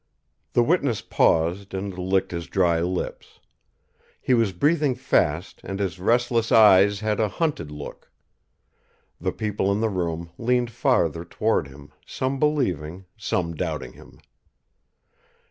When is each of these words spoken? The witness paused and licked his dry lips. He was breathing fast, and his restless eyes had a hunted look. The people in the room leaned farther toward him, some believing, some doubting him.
The 0.53 0.63
witness 0.63 1.01
paused 1.01 1.75
and 1.75 1.95
licked 1.95 2.31
his 2.31 2.47
dry 2.47 2.79
lips. 2.81 3.39
He 4.19 4.33
was 4.33 4.51
breathing 4.51 4.95
fast, 4.95 5.61
and 5.63 5.77
his 5.79 5.99
restless 5.99 6.51
eyes 6.51 7.01
had 7.01 7.19
a 7.19 7.27
hunted 7.27 7.69
look. 7.69 8.11
The 9.19 9.31
people 9.31 9.71
in 9.71 9.79
the 9.79 9.89
room 9.89 10.31
leaned 10.39 10.71
farther 10.71 11.23
toward 11.23 11.67
him, 11.67 11.91
some 12.03 12.39
believing, 12.39 13.05
some 13.15 13.53
doubting 13.53 13.93
him. 13.93 14.17